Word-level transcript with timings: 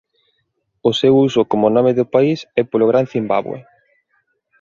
O 0.89 0.91
seu 0.99 1.13
uso 1.27 1.41
como 1.51 1.73
nome 1.75 1.91
do 1.99 2.05
país 2.15 2.39
é 2.59 2.61
polo 2.69 2.89
Gran 2.91 3.05
Cimbabue. 3.11 3.59